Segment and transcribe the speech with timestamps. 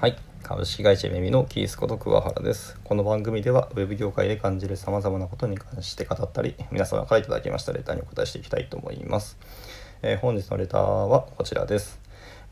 [0.00, 0.16] はい。
[0.44, 2.78] 株式会社めみのキースこと桑原です。
[2.84, 9.36] この番組ではウェブ業界で感じる様々なことに関して語ったり皆様からいただきましたレターにお答えしていきたいと思います、
[10.02, 12.00] えー本日のレターはこちらです。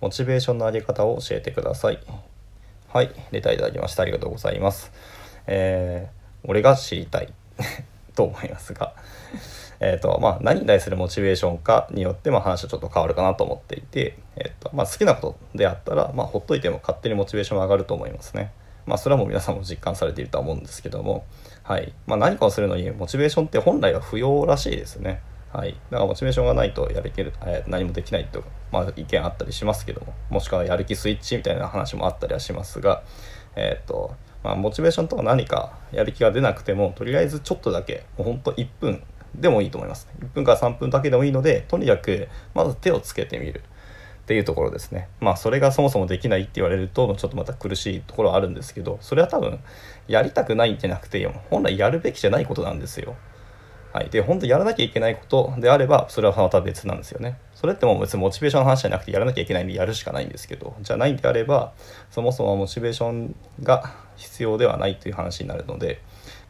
[0.00, 2.00] モチベーションの上げ方を教えてください。
[2.88, 3.10] はい。
[3.30, 4.90] レターいただきましてありがとうございます。
[5.46, 7.32] えー俺が知りたい。
[8.16, 8.92] と思いますが。
[9.80, 18.52] えとまあ、何に対するモチベーションかによって、ま、話はちょっと変わるかなと思っていて、えーとまあ、好きなことであったら、まあ、ほっといても勝手にモチベーション上がると思いますね。
[18.86, 21.26] まあ、それはもう皆さんも実感されているとは思うんですけども、
[21.62, 21.92] はい。
[22.06, 25.20] まあ、何かをするのにモチベーションって本来は不要らしいですね。
[25.52, 30.14] はい、だからモチベーションがないとやる気る、え何もできないと、まあ、意見あったりしますけども。
[30.30, 33.02] もしくはやる気スイッチみたいな話もあったりはしますが、
[33.56, 34.14] えーと
[34.46, 39.02] まあ、モチベーションとか何かやる気が出なくてもとりあえずちょっとだけもうほんと1分
[39.34, 40.08] でもいいと思います。
[40.20, 43.62] 1分から3分だけでもいいのでとにかくまず手をつけてみる。
[43.62, 45.08] っていうところですね。
[45.20, 49.60] まあそれがそもそもできないって言われるとちょっとまた苦しいところはあるんですけどそれは多分
[50.08, 53.14] やりたくないんじゃなくて本来やるべきじゃないことなんですよ。
[53.92, 57.38] はい、で本当やらなきゃいけないことであればそれはまた別なんですよね。
[57.54, 61.72] それってもう別にモチベーションの話じゃなくてやらなきゃいけないんでやるしかないんですけどじゃないんであれば
[62.10, 66.00] そもそもモチベーションが必要ではないという話になるので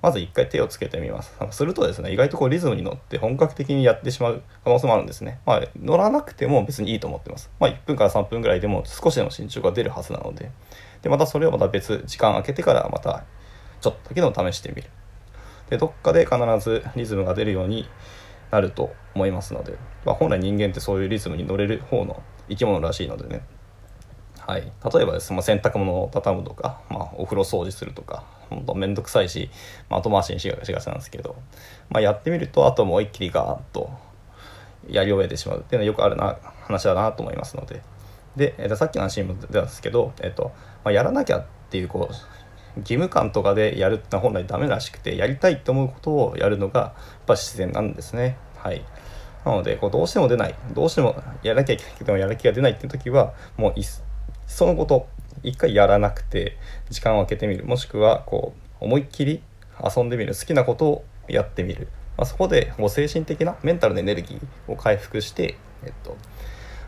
[0.03, 1.35] まず一回手をつけてみます。
[1.51, 5.41] するとですね意外とこうリズムに乗って本格的にやってしまう可能性もあるんですね。
[5.47, 7.51] まあ乗らなくても別にいいと思ってます。
[7.59, 10.51] まあ1分から3分ぐらいでも少しでも進捗が出るはずなので
[11.03, 13.25] でまたそれをまた別時間空けてからまた
[13.81, 14.91] ちょっとだけでも試してみる。
[15.71, 17.89] でどっかで必ずリズムが出るように
[18.51, 23.43] なると思いますので、まあ、本来人間ってそういうリズムに乗れる方の生き物らしいのでね、
[24.47, 29.51] はい、例えばです、まあ、洗濯物を畳むとか、まあ、お風呂掃除するとか本当面倒くさいし、
[29.91, 31.35] まあ、後回しにしがちなんですけど、
[31.91, 33.91] まあ、やってみるとあともう一気にガーッと
[34.89, 35.61] やり終えてしまう。
[35.61, 37.83] っていうのはよくあるな話だなと思いますので。
[38.37, 40.53] で、えっとさっきの話にも出たんですけど、えっと
[40.85, 46.93] まあ、やらなきゃっていうこう義務感とかでやるってのは本来ダメらしくてやりたいと思うことをやるのがやっ
[47.27, 48.37] ぱ自然なんですね。
[48.59, 48.85] はい、
[49.45, 50.55] なのでこうどうしても出ない。
[50.73, 53.85] どうしてもやらなきゃいけないけどやる気が出ないっていう時はもういっ
[54.47, 55.09] そのこと
[55.43, 56.57] 一回やらなくて
[56.91, 59.43] 時間を空けてみるもしくはこう思いっきり
[59.83, 66.17] 遊んでみる好きなことをやってみる、まあ、そこでもう精神的なメンタルのエネルギーを回復して、えっと、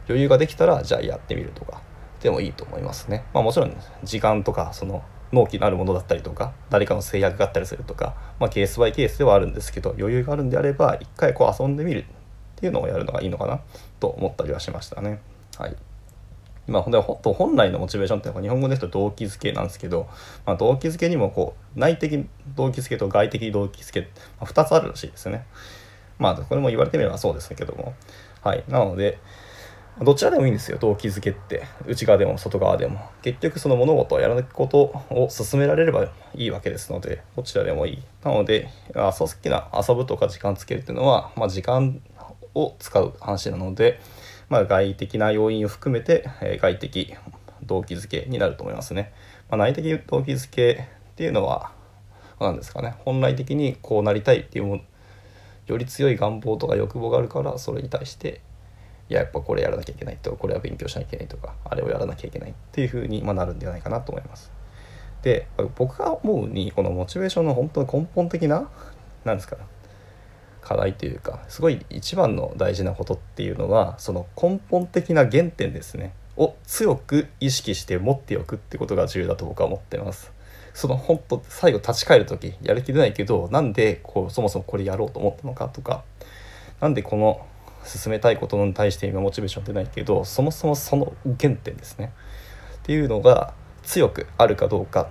[0.09, 1.83] 余裕ができたらじゃあやってみるとか
[2.23, 3.25] でもいいと思いますね。
[3.33, 5.03] まあ、もちろん時間とかその
[5.33, 12.05] 納期のあるものだったりとか誰かの制約があったりするとか、まあ、ケースバイケースではあるんですけど余裕があるんであれば一回こう遊んでみるっ
[12.57, 13.61] ていうのをやるのがいいのかな
[14.01, 15.21] と思ったりはしましたね。
[15.59, 15.88] はい
[16.71, 20.09] まあ、ほんでほんと本来のモチベーションっていうのは日本語で言うと動機づけなんですけど、
[20.47, 24.07] まあ、動機づけにもこう内的動機づけと外的動機づけ、ま
[24.41, 25.47] あ、2つあるらしいですね。
[26.19, 27.95] まあこれも言われてみればそうですけども。
[28.43, 29.19] はい、なので
[30.01, 34.81] どちらでもいいんですよ動機づけって内側でも外側でも結局その物事をやらないこと
[35.11, 36.05] を進められれば
[36.35, 39.13] いいわけですのでどちらでもいいなので好
[39.43, 42.01] きな遊ぶとか時間つけるっていうのは、まあ、時間
[42.55, 44.01] を使う話なので、
[44.49, 47.15] まあ、外的な要因を含めて、え外的
[47.65, 49.13] 動機づけになると思いますね、
[49.51, 51.73] まあ、内的動機づけっていうのは
[52.41, 52.95] 何ですかね。
[53.05, 54.81] 本来的にこうなりたいっていう
[55.67, 58.41] より強い願望とか欲望があるからそれに対して
[59.11, 64.53] いややっぱこれやらなきゃいけないとこれは勉強しなきゃいけないとかあれをやらなきゃいけないっていう風にまなるんじゃないかなと思います。
[65.23, 68.69] で僕が思うにこのモチベーションの本当に根本的な
[69.25, 69.57] なんですか
[70.69, 80.31] 課題というかすごい一番の大事なことっていうのはその根本的な原点ですねを強く意識して持っておくってことが重要だと僕は思ってます。
[80.75, 86.05] その本当最後立ち返る時やる気出ないけどなんでこうそもそもこれやろうと思ったのかとか
[86.81, 87.45] なんでこの
[87.85, 92.13] 進めたいことに対して今モチベーション出ないけどそもそもその原点ですね
[92.77, 95.09] っていうのが強くあるかどうか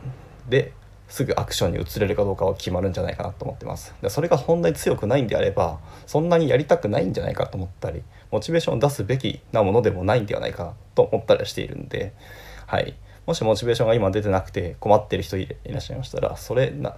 [0.47, 0.71] で
[1.07, 3.95] すぐアクションに移れるかどうかは決まるんじゃないかなと思ってます。
[4.01, 12.13] でそれが本当に強くないんであればそんなにやりたくないんじゃないかと思ったりモチベーションを出すべきなものでもないんではないかと思ったりしているんで
[12.65, 12.95] はい。
[13.25, 16.95] もしモチベーションが今出てなくて困ってる人いらっしゃいましたらそれな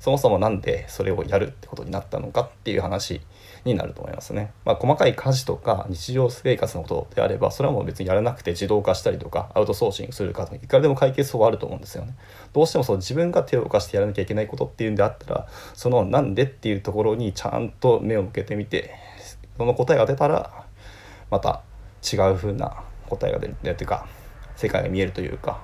[0.00, 3.20] そもそもなんでそれをやるってことになったのかっていう話
[3.64, 4.52] になると思いますね。
[4.64, 12.14] まあ、細かい家事とか日常生活のことであればそれはもう別にやらなくて自動化したりとかアウトソーシングするかいくらでも解決法はあると思うんですよね。
[12.52, 18.94] どうしてもそう自分が手を動かしてやらなきゃいけないことっていうんであったらそのなんでっていうところにちゃんと目を向けてみて
[19.56, 20.64] その答えが出たら
[21.30, 21.62] また
[22.02, 24.06] 違う風な答えが出るっていうか
[24.56, 25.62] 世界が見えるというか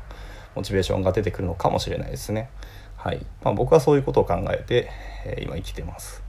[0.55, 2.51] モチベーションが出てくるのかもしれないですね。
[2.97, 4.91] はいまあ、僕はそういうことを考えて、
[5.25, 6.26] えー今生きてます。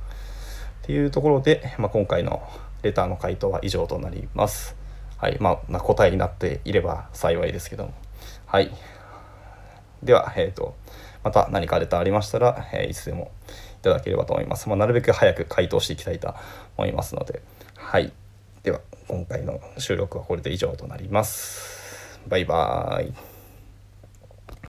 [0.88, 2.42] っていうところで、まあ、今回の
[2.82, 4.78] レターの回答は以上となります。
[5.18, 7.94] はいまあ、答えになっていれば幸いですけども。
[8.46, 8.72] はい。
[10.02, 10.78] では、えーと、
[11.26, 13.32] また何かレターありましたら、えー、いつでも
[13.82, 14.70] いただければと思います。
[14.70, 16.34] まあ、なるべく早く回答していきたいと
[16.78, 17.42] 思いますので、
[17.76, 18.14] はい。
[18.64, 18.80] では、
[19.10, 22.22] 今回の収録はこれで以上となります。
[22.30, 23.37] バイバーイ。